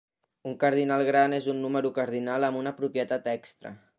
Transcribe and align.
Un 0.51 0.55
cardinal 0.63 1.03
gran 1.09 1.35
és 1.39 1.51
un 1.53 1.61
número 1.67 1.93
cardinal 1.99 2.47
amb 2.49 2.61
una 2.65 2.75
propietat 2.83 3.33
extra. 3.39 3.79